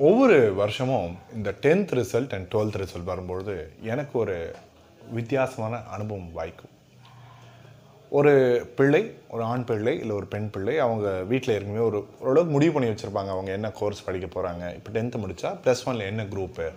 [0.00, 4.54] ஒவ்வொரு வருஷமும் இந்த tenth result and twelfth result வரும்பொழுது எனக்கு ஒரு
[5.10, 6.70] வித்தியாசமான அனுபவம் வாய்க்கும்.
[8.10, 8.32] ஒரு
[8.76, 12.88] பிள்ளை ஒரு ஆண் பிள்ளை இல்லை ஒரு பெண் பிள்ளை அவங்க வீட்டில் இருக்குமே ஒரு ஓரளவுக்கு முடிவு பண்ணி
[12.90, 13.30] வச்சுருப்பாங்க.
[13.34, 16.72] அவங்க என்ன கோர்ஸ் படிக்க போகிறாங்க இப்போ டென்த்து முடித்தா ப்ளஸ் ஒனில் என்ன குரூப்பு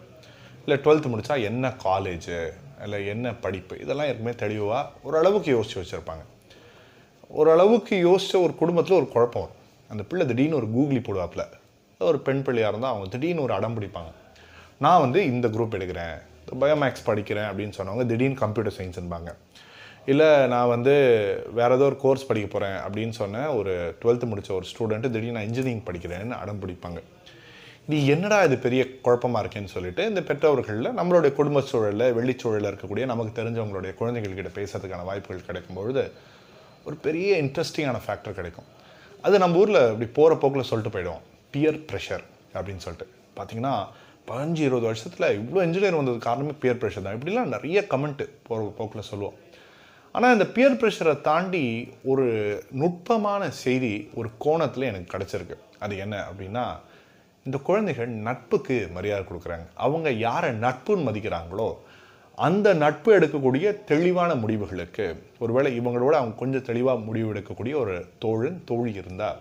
[0.66, 2.50] இல்லை டுவெல்த்து முடித்தா என்ன காலேஜு
[2.84, 3.80] இல்லை என்ன படிப்பு?
[3.80, 6.24] இதெல்லாம் இருக்குமே தெளிவாக ஓரளவுக்கு யோசித்து வச்சுருப்பாங்க.
[7.28, 9.58] ஓரளவுக்கு யோசித்த ஒரு குடும்பத்தில் ஒரு குழப்பம் வரும்.
[9.90, 11.62] அந்த பிள்ளை திடீர்னு ஒரு கூகுளி போடுவாப்பில்
[12.00, 14.12] ஒரு பெண் பிள்ளையாக இருந்தால் அவங்க திடீர்னு ஒரு அடம் பிடிப்பாங்க.
[14.80, 16.16] நான் வந்து இந்த குரூப் எடுக்கிறேன்.
[16.60, 19.34] பயோமேக்ஸ் படிக்கிறேன் அப்படின்னு சொன்னவங்க திடீர்னு கம்ப்யூட்டர் சயின்ஸ்ன்பாங்க
[20.06, 20.94] இல்லை நான் வந்து
[21.54, 25.48] வேறு ஏதோ ஒரு கோர்ஸ் படிக்க போகிறேன் அப்படின்னு சொன்ன ஒரு டுவெல்த்து முடித்த ஒரு ஸ்டூடெண்ட்டு திடீர்னு நான்
[25.50, 27.02] இன்ஜினியரிங் படிக்கிறேன்னு அடம் பிடிப்பாங்க.
[27.88, 33.44] இது என்னடா இது பெரிய குழப்பமா இருக்கேன்னு சொல்லிட்டு இந்த பெற்றோர்களில் நம்மளுடைய குடும்ப சூழலில் வெள்ளிச்சூழலில் இருக்கக்கூடிய நமக்கு
[33.44, 36.12] தெரிஞ்சவங்களுடைய குழந்தைகள்கிட்ட பேசுறதுக்கான வாய்ப்புகள் கிடைக்கும் பொழுது
[36.86, 38.66] ஒரு பெரிய இன்ட்ரெஸ்டிங்கான ஃபேக்டர் கிடைக்கும்.
[39.22, 41.24] அது நம்ம ஊரில் இப்படி போகிற போக்கில் சொல்லிட்டு போயிடுவோம்.
[41.54, 43.08] பியர் ப்ரெஷர் அப்படின்னு சொல்லிட்டு.
[43.38, 43.76] பார்த்தீங்கன்னா
[44.28, 47.16] பதினஞ்சு இருபது வருஷத்தில் இவ்வளோ இன்ஜினியர் வந்தது காரணமே பியர் ப்ரெஷர் தான்.
[47.18, 49.38] இப்படிலாம் நிறைய கமெண்ட்டு போகிற போக்கில் சொல்லுவோம்.
[50.16, 51.64] ஆனால் இந்த பியர் ப்ரெஷரை தாண்டி
[52.12, 52.26] ஒரு
[52.82, 55.56] நுட்பமான செய்தி ஒரு கோணத்தில் எனக்கு கிடச்சிருக்கு.
[55.84, 56.66] அது என்ன அப்படின்னா
[57.46, 59.66] இந்த குழந்தைகள் நட்புக்கு மரியாதை கொடுக்குறாங்க.
[59.86, 61.70] அவங்க யாரை நட்புன்னு மதிக்கிறாங்களோ
[62.46, 65.06] அந்த நட்பு எடுக்கக்கூடிய தெளிவான முடிவுகளுக்கு
[65.44, 69.40] ஒருவேளை இவங்களோட அவங்க கொஞ்சம் தெளிவாக முடிவு எடுக்கக்கூடிய ஒரு தோழன் தோழி இருந்தால்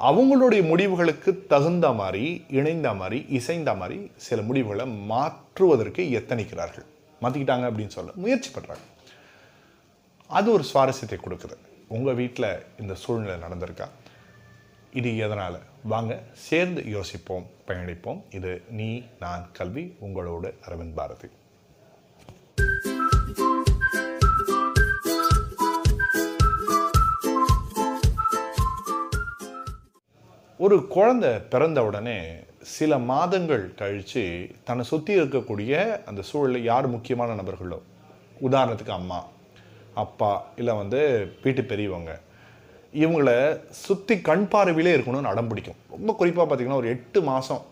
[0.00, 6.86] அவங்களுடைய முடிவுகளுக்கு தகுந்த மாதிரி இணைந்த மாதிரி இசைந்த மாதிரி சில முடிவுகளை மாற்றுவதற்கு எத்தனிக்கிறார்கள்?
[7.22, 8.84] மாற்றிக்கிட்டாங்க அப்படின்னு சொல்ல முயற்சி பண்ணுறாங்க
[10.26, 11.56] அது ஒரு சுவாரஸ்யத்தை கொடுக்குது.
[11.88, 13.88] உங்கள் வீட்டில் இந்த சூழ்நிலை நடந்திருக்கா?
[14.92, 15.58] இது எதனால்?
[15.82, 18.20] வாங்க சேர்ந்து யோசிப்போம் பயணிப்போம்.
[18.30, 21.28] இது நீ நான் கல்வி உங்களோடு அரவிந்த் பாரதி.
[30.64, 32.18] ஒரு குழந்தை பிறந்த உடனே
[32.74, 34.22] சில மாதங்கள் கழித்து
[34.68, 35.72] தன்னை சுற்றி இருக்கக்கூடிய
[36.08, 37.78] அந்த சூழலில் யார் முக்கியமான நபர்களோ?
[38.46, 39.18] உதாரணத்துக்கு அம்மா
[40.02, 40.30] அப்பா
[40.60, 41.00] இல்லை வந்து
[41.42, 42.12] வீட்டு பெரியவங்க.
[43.02, 43.28] இவங்கள
[43.82, 45.78] சுற்றி கண் பார்வையிலே இருக்கணும்னு அடம் பிடிக்கும்.
[45.96, 47.62] ரொம்ப குறிப்பாக பார்த்திங்கன்னா ஒரு எட்டு மாதம்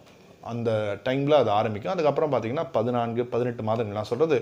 [0.52, 0.70] அந்த
[1.06, 1.94] டைமில் அது ஆரம்பிக்கும்.
[1.94, 4.38] அதுக்கப்புறம் பார்த்தீங்கன்னா பதினான்கு பதினெட்டு மாதங்கள் நான் சொல்கிறது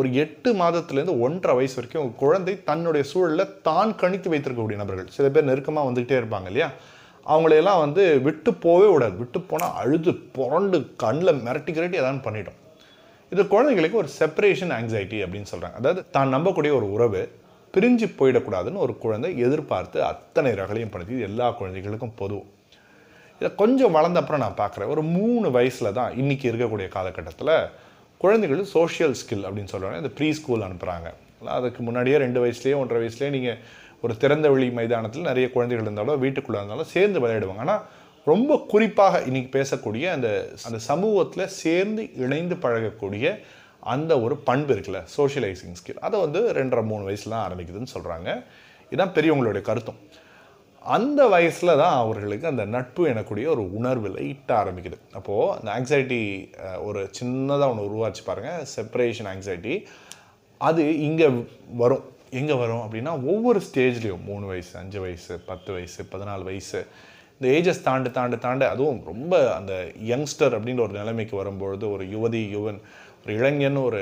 [0.00, 5.10] ஒரு எட்டு மாதத்துலேருந்து ஒன்றரை வயசு வரைக்கும் குழந்தை தன்னுடைய சூழலில் தான் கணித்து வைத்திருக்கக்கூடிய நபர்கள்.
[5.18, 6.70] சில பேர் நெருக்கமாக வந்துக்கிட்டே இருப்பாங்க இல்லையா?
[7.32, 9.14] அவங்களையெல்லாம் வந்து விட்டு போவே விடாது.
[9.22, 12.58] விட்டு போனால் அழுது புரண்டு கண்ணில் மிரட்டி கிரட்டி எதாவது பண்ணிட்டோம்
[13.32, 17.22] இது குழந்தைங்களுக்கு ஒரு செப்பரேஷன் ஆங்ஸைட்டி அப்படின்னு சொல்கிறாங்க அதாவது தான் நம்பக்கூடிய ஒரு உறவு
[17.74, 22.48] பிரிஞ்சு போயிடக்கூடாதுன்னு ஒரு குழந்தை எதிர்பார்த்து அத்தனை ரகளையும் படுத்தி இது எல்லா குழந்தைகளுக்கும் பொதுவும்.
[23.40, 24.90] இதை கொஞ்சம் வளர்ந்த அப்புறம் நான் பார்க்குறேன்.
[24.94, 27.52] ஒரு மூணு வயசில் தான் இன்றைக்கி இருக்கக்கூடிய காலகட்டத்தில்
[28.22, 30.00] குழந்தைகள் சோஷியல் ஸ்கில் அப்படின்னு சொல்லுவாங்க.
[30.02, 31.10] இந்த ப்ரீ ஸ்கூல் அனுப்புகிறாங்க
[31.56, 33.58] அதுக்கு முன்னாடியே ரெண்டு வயசுலேயே ஒன்றரை வயசுலேயே நீங்கள்
[34.02, 37.64] ஒரு திறந்த வெளி மைதானத்தில் நிறைய குழந்தைகள் இருந்தாலும் வீட்டுக்குள்ளே இருந்தாலும் சேர்ந்து விளையாடுவாங்க.
[37.66, 37.82] ஆனால்
[38.30, 40.28] ரொம்ப குறிப்பாக இன்றைக்கி பேசக்கூடிய அந்த
[40.66, 43.26] அந்த சமூகத்தில் சேர்ந்து இணைந்து பழகக்கூடிய
[43.92, 48.28] அந்த ஒரு பண்பு இருக்குல்ல சோஷியலைசிங் ஸ்கில் அதை வந்து ரெண்டரை மூணு வயசுல தான் ஆரம்பிக்குதுன்னு சொல்கிறாங்க
[48.90, 50.00] இதுதான் பெரியவங்களுடைய கருத்தும்.
[50.96, 54.98] அந்த வயசில் தான் அவர்களுக்கு அந்த நட்பு எனக்கூடிய ஒரு உணர்வில் இட்ட ஆரம்பிக்குது.
[55.18, 56.20] அப்போது அந்த ஆங்ஸைட்டி
[56.88, 59.74] ஒரு சின்னதாக ஒன்று உருவாச்சு பாருங்கள் செப்பரேஷன் ஆங்ஸைட்டி
[60.60, 61.28] அது இங்கே
[61.82, 62.06] வரும்.
[62.38, 66.80] எங்கே வரும் அப்படின்னா ஒவ்வொரு ஸ்டேஜ்லேயும் மூணு வயசு அஞ்சு வயசு பத்து வயசு பதினாலு வயசு.
[67.38, 69.72] இந்த ஏஜஸ் தாண்டு தாண்டு தாண்டு அதுவும் ரொம்ப அந்த
[70.10, 72.80] யங்ஸ்டர் அப்படின்ற ஒரு நிலைமைக்கு வரும்பொழுது ஒரு யுவதி யுவன்
[73.22, 74.00] ஒரு இளைஞன் ஒரு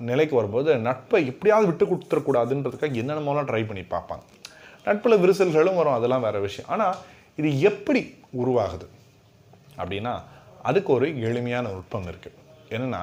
[0.00, 4.24] நிலைக்கு வரும்போது நட்பை எப்படியாவது விட்டு கொடுத்துடக்கூடாதுன்றதுக்காக என்னென்னமோலாம் ட்ரை பண்ணி பார்ப்பாங்க.
[4.86, 6.70] நட்பில் விரிசல்களும் வரும் அதெல்லாம் வேறு விஷயம்.
[6.74, 6.96] ஆனால்
[7.40, 8.00] இது எப்படி
[8.42, 8.86] உருவாகுது
[9.80, 10.14] அப்படின்னா
[10.70, 12.38] அதுக்கு ஒரு எளிமையான நுட்பம் இருக்குது
[12.74, 13.02] என்னென்னா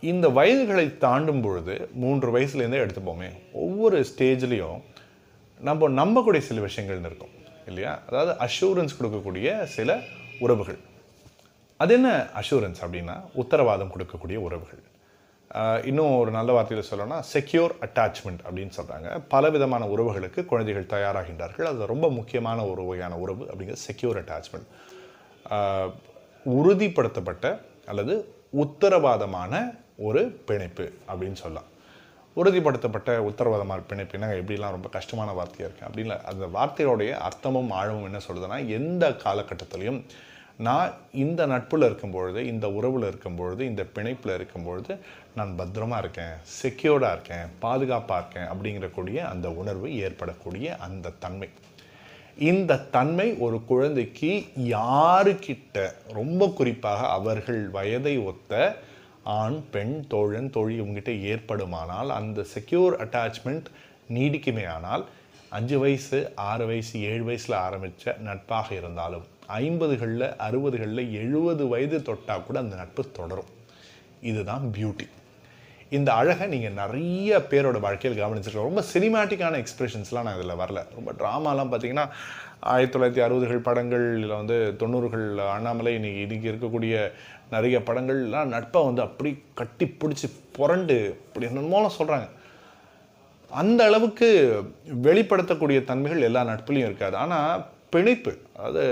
[0.00, 4.80] இந்த வயதுகளை தாண்டும் பொழுது மூன்று வயசுலேருந்தே எடுத்துப்போமே ஒவ்வொரு ஸ்டேஜ்லேயும்
[5.60, 7.34] நம்ம நம்பக்கூடிய சில விஷயங்கள்னு இருக்கும்
[7.66, 7.92] இல்லையா?
[8.08, 9.98] அதாவது அஷூரன்ஸ் கொடுக்கக்கூடிய சில
[10.40, 10.78] உறவுகள்.
[11.76, 12.10] அது என்ன
[12.40, 14.82] அஷூரன்ஸ் அப்படின்னா உத்தரவாதம் கொடுக்கக்கூடிய உறவுகள்.
[15.90, 21.68] இன்னும் ஒரு நல்ல வார்த்தையில் சொல்லணும்னா செக்யூர் அட்டாச்மெண்ட் அப்படின்னு சொல்கிறாங்க பல விதமான உறவுகளுக்கு குழந்தைகள் தயாராகின்றார்கள்.
[21.70, 24.68] அது ரொம்ப முக்கியமான ஒரு வகையான உறவு அப்படிங்கிறது செக்யூர் அட்டாச்மெண்ட்
[26.46, 27.46] உறுதிப்படுத்தப்பட்ட
[27.86, 28.14] அல்லது
[28.64, 31.72] உத்தரவாதமான ஒரு பிணைப்பு அப்படின்னு சொல்லலாம்.
[32.36, 34.18] உறுதிப்படுத்தப்பட்ட உத்தரவாதமான பிணைப்பு.
[34.18, 40.02] எப்படிலாம் ரொம்ப கஷ்டமான வார்த்தையாக இருக்குது அப்படின்னு அந்த வார்த்தையோடைய அர்த்தமும் ஆழமும் என்ன சொல்லுதுன்னா எந்த காலகட்டத்திலையும்
[40.58, 44.96] நான் இந்த நட்பில் இருக்கும்பொழுது இந்த உறவில் இருக்கும்பொழுது இந்த பிணைப்பில் இருக்கும்பொழுது
[45.34, 51.48] நான் பத்திரமாக இருக்கேன் செக்யூர்டாக இருக்கேன் பாதுகாப்பாக இருக்கேன் அப்படிங்கிறக்கூடிய அந்த உணர்வு ஏற்படக்கூடிய அந்த தன்மை.
[52.38, 58.76] இந்த தன்மை ஒரு குழந்தைக்கு யாருக்கிட்ட ரொம்ப குறிப்பாக அவர்கள் வயதை ஒத்த
[59.24, 63.68] ஆண் பெண் தோழன் தோழி உங்ககிட்ட ஏற்படுமானால் அந்த செக்யூர் அட்டாச்மெண்ட்
[64.14, 65.04] நீடிக்குமே ஆனால்
[65.48, 72.58] அஞ்சு வயசு ஆறு வயசு ஏழு வயசில் ஆரம்பித்த நட்பாக இருந்தாலும் ஐம்பதுகளில் அறுபதுகளில் எழுபது வயது தொட்டால் கூட
[72.58, 73.50] அந்த நட்பு தொடரும்.
[74.20, 75.06] இதுதான் பியூட்டி
[75.96, 80.80] இந்த அழகை நீங்கள் நிறைய பேரோட வாழ்க்கையில் கவனிச்சிருக்கோம் ரொம்ப சினிமாட்டிக்கான எக்ஸ்பிரஷன்ஸ்லாம் நான் இதில் வரல.
[80.96, 82.06] ரொம்ப ட்ராமாலாம் பார்த்தீங்கன்னா
[82.72, 85.26] ஆயிரத்தி தொள்ளாயிரத்தி அறுபதுகள் படங்கள் இல்லை வந்து தொண்ணூறுகள்
[85.56, 86.94] அண்ணாமலை இன்றைக்கி இன்றைக்கி இருக்கக்கூடிய
[87.54, 89.30] நிறைய படங்கள்லாம் நட்பை வந்து அப்படி
[89.60, 90.96] கட்டி பிடிச்சி புரண்டு
[91.26, 92.28] அப்படி மூலம் சொல்கிறாங்க
[93.50, 94.28] அந்த அளவுக்கு
[95.06, 97.16] வெளிப்படுத்தக்கூடிய தன்மைகள் எல்லா நட்புலையும் இருக்காது.
[97.24, 97.62] ஆனால்
[97.94, 98.82] பிணைப்பு அதாவது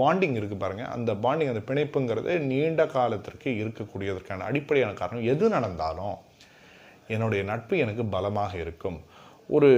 [0.00, 5.28] பாண்டிங் இருக்குது பாருங்கள் அந்த பாண்டிங் அந்த பிணைப்புங்கிறது நீண்ட காலத்திற்கு இருக்கக்கூடியதற்கான அடிப்படையான காரணம்.
[5.34, 6.16] எது நடந்தாலும்
[7.08, 9.00] என்னுடைய நட்பு எனக்கு பலமாக இருக்கும்.
[9.48, 9.70] ஒரு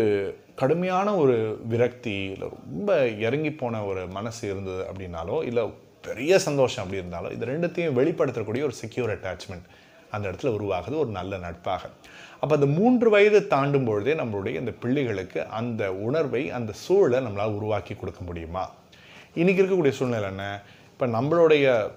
[0.55, 5.64] கடுமையான ஒரு விரக்தி இல்லை ரொம்ப இறங்கி போன ஒரு மனசு இருந்தது அப்படின்னாலோ இல்லை
[6.02, 9.67] பெரிய சந்தோஷம் அப்படி இருந்தாலோ இது ரெண்டுத்தையும் வெளிப்படுத்தக்கூடிய ஒரு செக்யூர் அட்டாச்மெண்ட்
[10.11, 11.82] அந்த இடத்துல உருவாகுது ஒரு நல்ல நட்பாக.
[12.40, 17.94] அப்போ அந்த மூன்று வயது தாண்டும் பொழுதே நம்மளுடைய இந்த பிள்ளைகளுக்கு அந்த உணர்வை அந்த சூழலை நம்மளால் உருவாக்கி
[17.94, 18.70] கொடுக்க முடியுமா?
[19.34, 20.62] இன்றைக்கி இருக்கக்கூடிய சூழ்நிலை என்ன?
[20.93, 21.90] இப்போ நம்மளுடைய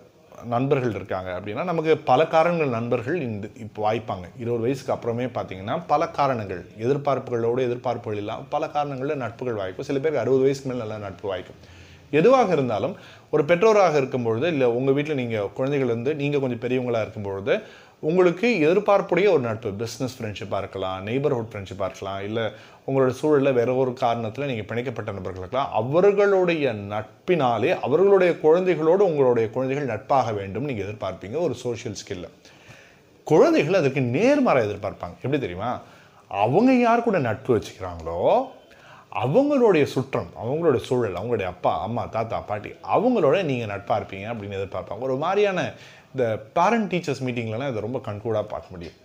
[0.54, 4.26] நண்பர்கள் இருக்காங்க அப்படின்னா நமக்கு பல காரணங்கள் நண்பர்கள் இந்த இப்போ வாய்ப்பாங்க.
[4.44, 9.88] இருபது வயசுக்கு அப்புறமே பார்த்தீங்கன்னா பல காரணங்கள் எதிர்பார்ப்புகளோடு எதிர்பார்ப்புகள் இல்லாமல் பல காரணங்களில் நட்புகள் வாய்க்கும்.
[9.90, 11.60] சில பேருக்கு அறுபது வயசுக்கு மேலே நல்ல நட்பு வாய்க்கும்.
[12.20, 12.96] எதுவாக இருந்தாலும்
[13.34, 17.54] ஒரு பெற்றோராக இருக்கும்பொழுது இல்லை உங்கள் வீட்டில் நீங்கள் குழந்தைகள் வந்து நீங்கள் கொஞ்சம் பெரியவங்களாக இருக்கும்பொழுது
[18.08, 22.46] உங்களுக்கு எதிர்பார்ப்புடைய ஒரு நட்பு பிஸ்னஸ் ஃப்ரெண்ட்ஷிப்பாக இருக்கலாம் நெய்பர்ஹுட் ஃப்ரெண்ட்ஷிப்பாக இருக்கலாம் இல்லை
[22.88, 25.74] உங்களோட சூழலில் வேற ஒரு காரணத்தில் நீங்கள் பிணைக்கப்பட்ட நபர்கள் இருக்கலாம்.
[25.80, 32.30] அவர்களுடைய நட்பினாலே அவர்களுடைய குழந்தைகளோடு உங்களுடைய குழந்தைகள் நட்பாக வேண்டும் நீங்கள் எதிர்பார்ப்பீங்க ஒரு சோஷியல் ஸ்கில்ல
[33.24, 35.16] குழந்தைகள் அதுக்கு நேர்மாறாக எதிர்பார்ப்பாங்க.
[35.24, 35.74] எப்படி தெரியுமா?
[36.46, 38.18] அவங்க யார் கூட நட்பு வச்சுக்கிறாங்களோ
[39.26, 45.08] அவங்களுடைய சுற்றம் அவங்களுடைய சூழல் அவங்களுடைய அப்பா அம்மா தாத்தா பாட்டி அவங்களோட நீங்கள் நட்பாக இருப்பீங்க அப்படின்னு எதிர்பார்ப்பாங்க.
[45.08, 45.62] ஒரு மாதிரியான
[46.14, 46.26] இந்த
[46.58, 48.98] பேரண்ட் டீச்சர்ஸ் மீட்டிங்லலாம் இதை ரொம்ப கண்கூடாக பார்க்க முடியும்.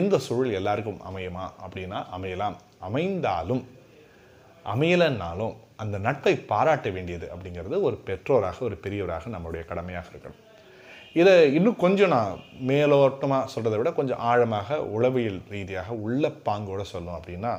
[0.00, 2.56] இந்த சூழல் எல்லாருக்கும் அமையுமா அப்படின்னா அமையலாம்.
[2.88, 3.62] அமைந்தாலும்
[4.72, 10.40] அமையலைன்னாலும் அந்த நட்பை பாராட்ட வேண்டியது அப்படிங்கிறது ஒரு பெற்றோராக ஒரு பெரியவராக நம்மளுடைய கடமையாக இருக்கணும்.
[11.20, 12.32] இதை இன்னும் கொஞ்சம் நான்
[12.70, 17.54] மேலோட்டமாக சொல்கிறத விட கொஞ்சம் ஆழமாக உளவியல் ரீதியாக உள்ள பாங்கோட சொல்லணும் அப்படின்னா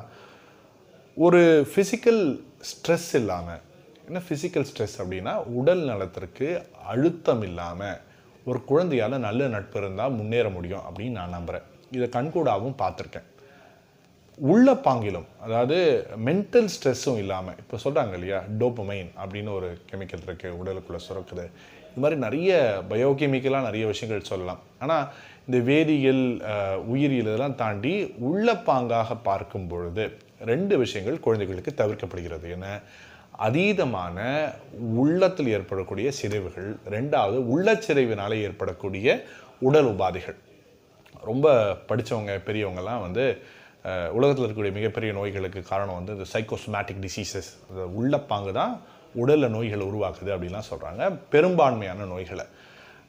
[1.16, 1.42] ஒரு
[1.72, 2.22] ஃபிசிக்கல்
[2.70, 3.60] ஸ்ட்ரெஸ் இல்லாமல்
[4.06, 6.48] என்ன ஃபிசிக்கல் ஸ்ட்ரெஸ் அப்படின்னா உடல் நலத்திற்கு
[6.92, 7.98] அழுத்தம் இல்லாமல்
[8.50, 11.66] ஒரு குழந்தையால் நல்ல நட்பு இருந்தால் முன்னேற முடியும் அப்படின்னு நான் நம்புகிறேன்
[11.96, 13.28] இதை கண்கூடாகவும் பார்த்துருக்கேன்.
[14.50, 15.76] உள்ள பாங்கிலும் அதாவது
[16.26, 21.44] மென்டல் ஸ்ட்ரெஸ்ஸும் இல்லாமல் இப்போ சொல்கிறாங்க இல்லையா டோப்பமைன் அப்படின்னு ஒரு கெமிக்கல் இருக்குது உடலுக்குள்ளே சுரக்குது.
[21.90, 22.50] இது மாதிரி நிறைய
[22.90, 24.60] பயோகெமிக்கலாக நிறைய விஷயங்கள் சொல்லலாம்.
[24.82, 25.04] ஆனால்
[25.46, 26.24] இந்த வேதியியல்
[26.92, 27.94] உயிரியல் இதெல்லாம் தாண்டி
[28.28, 30.04] உள்ள பாங்காக பார்க்கும் பொழுது
[30.52, 32.46] ரெண்டு விஷயங்கள் குழந்தைகளுக்கு தவிர்க்கப்படுகிறது.
[32.56, 32.68] என்ன?
[33.46, 34.18] அதீதமான
[35.02, 39.16] உள்ளத்தில் ஏற்படக்கூடிய சிதைவுகள் ரெண்டாவது உள்ளச்சிறைவினால் ஏற்படக்கூடிய
[39.68, 40.38] உடல் உபாதைகள்.
[41.30, 41.46] ரொம்ப
[41.88, 43.24] படித்தவங்க பெரியவங்கெல்லாம் வந்து
[44.16, 48.74] உலகத்தில் இருக்கக்கூடிய மிகப்பெரிய நோய்களுக்கு காரணம் வந்து இந்த சைக்கோசோமேட்டிக் டிசீசஸ் அந்த உள்ளப்பாங்கு தான்
[49.22, 51.02] உடலில் நோய்களை உருவாக்குது அப்படின்லாம் சொல்கிறாங்க
[51.32, 52.46] பெரும்பான்மையான நோய்களை.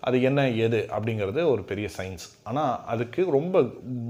[0.08, 3.62] அது என்ன எது அப்படிங்கிறது ஒரு பெரிய சயின்ஸ் ஆனால் அதுக்கு ரொம்ப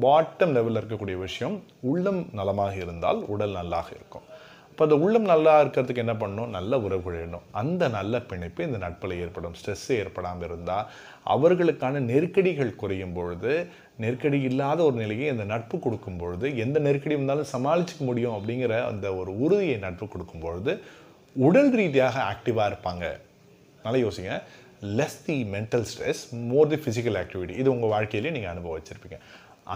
[0.06, 1.58] பாட்டம் லெவலில் இருக்கக்கூடிய விஷயம்
[1.92, 4.26] உள்ளம் நலமாக இருந்தால் உடல் நல்லாக இருக்கும்.
[4.74, 6.54] இப்போ அந்த உள்ளம் நல்லா இருக்கிறதுக்கு என்ன பண்ணணும்?
[6.56, 9.56] நல்ல உறவுகள் வேணும் அந்த நல்ல பிணைப்பு இந்த நட்பில் ஏற்படும்.
[9.60, 10.88] ஸ்ட்ரெஸ் ஏற்படாமல் இருந்தால்
[11.34, 13.52] அவர்களுக்கான நெருக்கடிகள் குறையும் பொழுது
[14.04, 19.08] நெருக்கடி இல்லாத ஒரு நிலையை இந்த நட்பு கொடுக்கும் பொழுது எந்த நெருக்கடி இருந்தாலும் சமாளிச்சுக்க முடியும் அப்படிங்கிற அந்த
[19.20, 20.74] ஒரு உறுதியை நட்பு கொடுக்கும் பொழுது
[21.48, 23.06] உடல் ரீதியாக ஆக்டிவாக இருப்பாங்க.
[23.84, 24.38] நல்லா யோசிங்க.
[25.00, 26.24] Less the mental stress
[26.54, 29.20] more the physical activity இது உங்கள் வாழ்க்கையிலேயே நீங்கள் அனுபவிச்சிருப்பீங்க.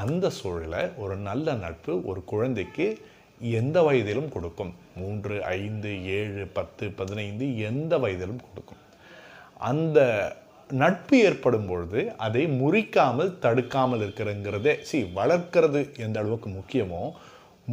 [0.02, 2.88] அந்த சூழலை ஒரு நல்ல நட்பு ஒரு குழந்தைக்கு
[3.40, 4.74] எந்த வயதிலும் கொடுக்கும்.
[4.96, 8.82] மூன்று ஐந்து ஏழு பத்து பதினைந்து எந்த வயதிலும் கொடுக்கும்.
[9.58, 10.00] அந்த
[10.70, 17.12] நட்பு ஏற்படும் பொழுது அதை முறிக்காமல் தடுக்காமல் இருக்கிறங்கிறதே சி வளர்க்கிறது எந்த அளவுக்கு முக்கியமோ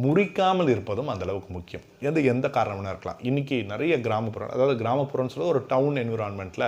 [0.03, 1.83] முறிக்காமல் இருப்பதும் அந்த அளவுக்கு முக்கியம்.
[2.01, 3.19] எந்த எந்த காரணம்னா இருக்கலாம்.
[3.23, 6.67] இன்றைக்கி நிறைய கிராமப்புறம் அதாவது கிராமப்புறம்னு சொல்ல ஒரு டவுன் என்விரான்மெண்ட்டில்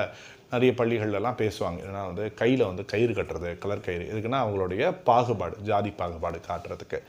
[0.52, 1.80] நிறைய பள்ளிகள்லாம் பேசுவாங்க.
[1.88, 4.06] ஏன்னா வந்து கையில் வந்து கயிறு கட்டுறது கலர் கயிறு.
[4.12, 7.00] இதுக்குன்னா அவங்களுடைய பாகுபாடு ஜாதி பாகுபாடு காட்டுறதுக்கு.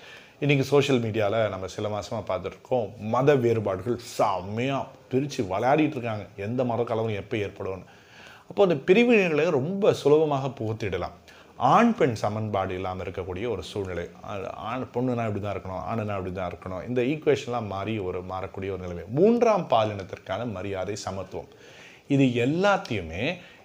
[0.44, 6.24] இன்றைக்கி சோஷியல் மீடியாவில் நம்ம சில மாதமாக பார்த்துட்ருக்கோம் மத வேறுபாடுகள் செம்மையாக பிரித்து விளையாடிட்டு இருக்காங்க.
[6.46, 7.86] எந்த மத கலவரம் எப்போ ஏற்படும்னு.
[8.48, 11.16] அப்போ அந்த பிரிவினைகளை ரொம்ப சுலபமாக புகுத்திடலாம்.
[11.72, 14.04] ஆண் பெண் சமன்பாடு இல்லாமல் இருக்கக்கூடிய ஒரு சூழ்நிலை.
[14.72, 16.84] ஆண் பொண்ணுனா இப்படி தான் இருக்கணும் ஆணுனா இப்படி தான் இருக்கணும்.
[16.90, 19.06] இந்த ஈக்குவேஷன்லாம் மாறி ஒரு மாறக்கூடிய ஒரு நிலைமை.
[19.18, 21.50] மூன்றாம் பாலினத்திற்கான மரியாதை சமத்துவம்.
[22.16, 23.24] இது எல்லாத்தையுமே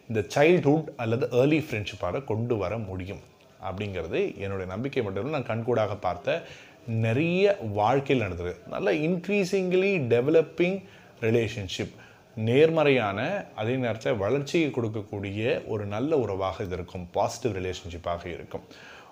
[0.09, 3.21] இந்த சைல்ட்ஹுட் அல்லது ஏர்லி ஃப்ரெண்ட்ஷிப்பாக கொண்டு வர முடியும்.
[3.69, 5.39] அப்படிங்கிறது என்னுடைய நம்பிக்கை மட்டும் இல்லை.
[5.39, 6.43] நான் கண்கூடாக பார்த்த
[6.87, 8.55] நிறைய வாழ்க்கையில் நடந்தது.
[8.69, 10.79] நல்ல இன்க்ரீசிங்லி டெவலப்பிங்
[11.21, 11.93] ரிலேஷன்ஷிப்
[12.35, 17.07] நேர்மறையான அதே நேரத்தில் வளர்ச்சியை கொடுக்கக்கூடிய ஒரு நல்ல உறவாக இது இருக்கும்.
[17.11, 18.65] பாசிட்டிவ் ரிலேஷன்ஷிப்பாக இருக்கும்.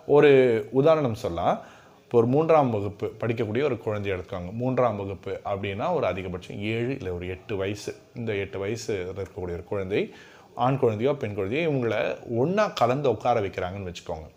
[0.07, 0.31] ஒரு
[0.71, 1.59] உதாரணம் சொல்லலாம்.
[2.03, 4.51] இப்போ ஒரு மூன்றாம் வகுப்பு படிக்கக்கூடிய ஒரு குழந்தைய எடுத்துக்காங்க.
[4.51, 7.95] மூன்றாம் வகுப்பு அப்படின்னா ஒரு அதிகபட்சம் ஏழு இல்லை ஒரு எட்டு வயசு.
[8.15, 10.13] இந்த எட்டு வயசு இருக்கக்கூடிய ஒரு குழந்தை
[10.55, 12.01] ஆண் குழந்தையோ பெண் குழந்தையோ இவங்களை
[12.37, 14.27] ஒன்றா கலந்து உட்கார வைக்கிறாங்கன்னு வச்சுக்கோங்க.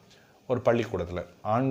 [0.51, 1.23] ஒரு பள்ளிக்கூடத்தில்.
[1.55, 1.71] ஆண்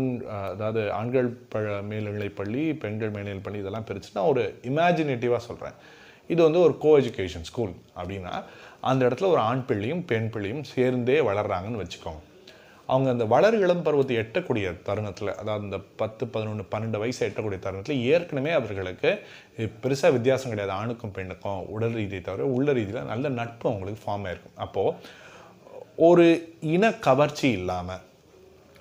[0.54, 5.76] அதாவது ஆண்கள் ப மேல்நிலை பள்ளி பெண்கள் மேல்நிலை பள்ளி இதெல்லாம் பிரித்து நான் ஒரு இமேஜினேட்டிவாக சொல்கிறேன்
[6.34, 8.34] இது வந்து ஒரு கோ எஜுகேஷன் ஸ்கூல் அப்படின்னா
[8.90, 12.22] அந்த இடத்துல ஒரு ஆண் பிள்ளையும் பெண் பிள்ளையும் சேர்ந்தே வளர்கிறாங்கன்னு வச்சுக்கோங்க.
[12.90, 18.02] அவங்க அந்த வளர் இளம் பருவத்தை எட்டக்கூடிய தருணத்தில் அதாவது இந்த பத்து பதினொன்று பன்னெண்டு வயசு எட்டக்கூடிய தருணத்தில்
[18.14, 19.12] ஏற்கனவே அவர்களுக்கு
[19.84, 20.74] பெருசாக வித்தியாசம் கிடையாது.
[20.80, 24.98] ஆணுக்கும் பெண்ணுக்கும் உடல் ரீதியை தவிர உள்ள ரீதியில் நல்ல நட்பு அவங்களுக்கு ஃபார்ம் ஆயிருக்கும் அப்போது
[26.10, 26.26] ஒரு
[26.76, 28.04] இன கவர்ச்சி இல்லாமல்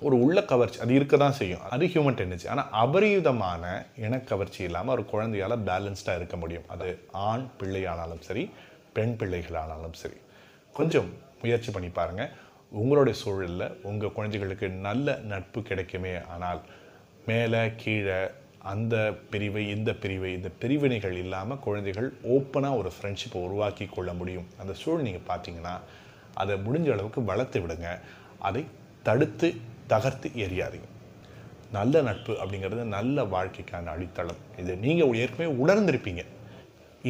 [0.07, 1.65] ஒரு உள்ள கவர்ச்சி அது இருக்க தான் செய்யும்.
[1.75, 3.65] அது ஹியூமன் டெண்டன்சி ஆனால் அபரிதமான
[4.05, 6.67] இனக்கவர்ச்சி இல்லாமல் ஒரு குழந்தையால் பேலன்ஸ்டாக இருக்க முடியும்.
[6.75, 6.87] அது
[7.29, 8.45] ஆண் பிள்ளையானாலும் சரி
[8.97, 10.19] பெண் பிள்ளைகளானாலும் சரி.
[10.79, 11.09] கொஞ்சம்
[11.43, 12.31] முயற்சி பண்ணி பாருங்கள்
[12.83, 16.61] உங்களுடைய சூழலில் உங்கள் குழந்தைகளுக்கு நல்ல நட்பு கிடைக்குமே ஆனால்
[17.29, 18.21] மேலே கீழே
[18.73, 18.97] அந்த
[19.33, 24.47] பிரிவை இந்த பிரிவை இந்த பிரிவினைகள் இல்லாமல் குழந்தைகள் ஓப்பனாக ஒரு ஃப்ரெண்ட்ஷிப்பை உருவாக்கி கொள்ள முடியும்.
[24.61, 25.75] அந்த சூழல் நீங்கள் பார்த்தீங்கன்னா
[26.43, 27.89] அதை முடிஞ்ச அளவுக்கு வளர்த்து விடுங்க.
[28.49, 28.63] அதை
[29.09, 29.49] தடுத்து
[29.93, 30.89] தகர்த்து எரியாதீங்க
[31.77, 34.41] நல்ல நட்பு அப்படிங்கிறது நல்ல வாழ்க்கைக்கான அடித்தளம்.
[34.63, 36.23] இது நீங்கள் ஏற்கனவே உணர்ந்திருப்பீங்க.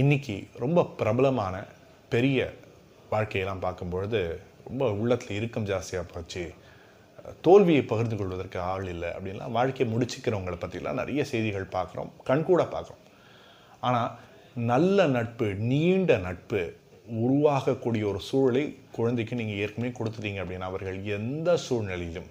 [0.01, 0.35] இன்னைக்கு
[0.65, 1.55] ரொம்ப பிரபலமான
[2.13, 2.39] பெரிய
[3.13, 4.21] வாழ்க்கையெல்லாம் பார்க்கும்பொழுது
[4.69, 6.43] ரொம்ப உள்ளத்தில் இறுக்கம் ஜாஸ்தியாக போச்சு.
[7.47, 13.03] தோல்வியை பகிர்ந்து கொள்வதற்கு ஆள் இல்லை அப்படின்லாம் வாழ்க்கையை முடிச்சுக்கிறவங்களை பற்றிலாம் நிறைய செய்திகள் பார்க்குறோம் கண்கூட பார்க்குறோம்.
[13.89, 14.11] ஆனால்
[14.71, 16.63] நல்ல நட்பு நீண்ட நட்பு
[17.23, 18.65] உருவாகக்கூடிய ஒரு சூழலை
[18.97, 22.31] குழந்தைக்கு நீங்கள் ஏற்கனவே கொடுத்துட்டீங்க அப்படின்னா அவர்கள் எந்த சூழ்நிலையிலும்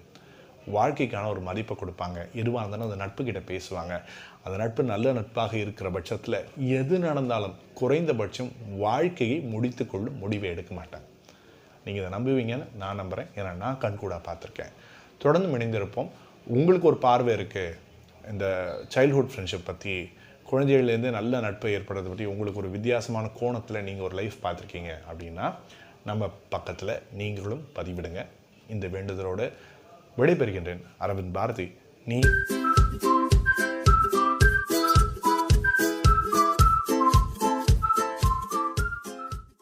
[0.70, 2.18] வாழ்க்கைக்கான ஒரு மதிப்பை கொடுப்பாங்க.
[2.34, 4.02] எதுவாக இருந்தாலும் அந்த நட்பு கிட்ட பேசுவாங்க.
[4.44, 11.06] அந்த நட்பு நல்ல நட்பாக இருக்கிற பட்சத்தில் எது நடந்தாலும் குறைந்தபட்சம் வாழ்க்கையை முடித்து கொள்ளும் முடிவை எடுக்க மாட்டாங்க.
[11.84, 14.72] நீங்கள் இதை நம்புவீங்கன்னு நான் நம்புகிறேன் ஏன்னா நான் கண்கூடாக பார்த்துருக்கேன்.
[15.18, 16.10] தொடர்ந்து இணைந்திருப்போம்.
[16.46, 17.76] உங்களுக்கு ஒரு பார்வை இருக்குது
[18.30, 18.46] இந்த
[18.94, 20.10] சைல்ட்ஹுட் ஃப்ரெண்ட்ஷிப் பற்றி
[20.50, 25.52] குழந்தைகள்லேருந்து நல்ல நட்பை ஏற்படுறதை பற்றி உங்களுக்கு ஒரு வித்தியாசமான கோணத்தில் நீங்கள் ஒரு லைஃப் பார்த்துருக்கீங்க அப்படின்னா
[26.04, 28.26] நம்ம பக்கத்தில் நீங்களும் பதிவிடுங்க.
[28.68, 29.52] இந்த வேண்டுதலோடு
[30.18, 30.82] விடைபெறுகின்றேன்.
[31.00, 31.66] அரவிந்த் பாரதி
[32.06, 32.20] நீ